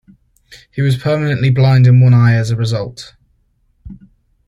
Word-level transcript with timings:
He 0.71 0.81
was 0.81 0.97
permanently 0.97 1.51
blind 1.51 1.85
in 1.85 2.01
one 2.01 2.11
eye 2.11 2.33
as 2.33 2.49
a 2.49 2.55
result. 2.55 3.13